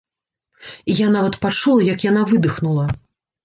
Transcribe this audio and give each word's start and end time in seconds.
І 0.93 0.95
я 1.01 1.11
нават 1.17 1.39
пачула, 1.45 1.87
як 1.93 2.09
яна 2.11 2.27
выдыхнула. 2.35 2.91